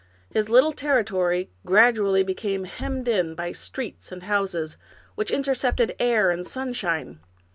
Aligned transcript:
His 0.33 0.49
little 0.49 0.71
territory 0.71 1.51
gradually 1.63 2.23
became 2.23 2.63
hemmed 2.63 3.07
in 3.07 3.35
by 3.35 3.51
streets 3.51 4.11
and 4.11 4.23
houses, 4.23 4.75
which 5.13 5.29
intercepted 5.29 5.95
air 5.99 6.31
and 6.31 6.43
sunshine. 6.43 7.19